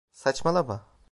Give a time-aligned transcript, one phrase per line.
[0.11, 0.83] Saçmalama!